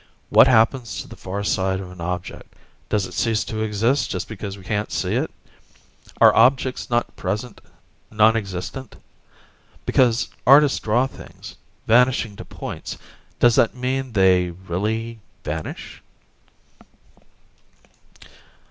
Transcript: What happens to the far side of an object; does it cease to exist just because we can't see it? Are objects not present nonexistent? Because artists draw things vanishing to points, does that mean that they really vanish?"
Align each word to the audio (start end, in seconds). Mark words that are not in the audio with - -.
What 0.31 0.47
happens 0.47 0.99
to 1.01 1.07
the 1.07 1.15
far 1.15 1.43
side 1.43 1.79
of 1.79 1.91
an 1.91 2.01
object; 2.01 2.55
does 2.89 3.05
it 3.05 3.13
cease 3.13 3.43
to 3.43 3.61
exist 3.61 4.09
just 4.09 4.27
because 4.27 4.57
we 4.57 4.63
can't 4.63 4.91
see 4.91 5.13
it? 5.13 5.29
Are 6.19 6.33
objects 6.35 6.89
not 6.89 7.15
present 7.15 7.61
nonexistent? 8.09 8.95
Because 9.85 10.29
artists 10.47 10.79
draw 10.79 11.05
things 11.05 11.55
vanishing 11.85 12.35
to 12.37 12.43
points, 12.45 12.97
does 13.39 13.53
that 13.57 13.75
mean 13.75 14.05
that 14.13 14.19
they 14.21 14.49
really 14.49 15.19
vanish?" 15.43 16.01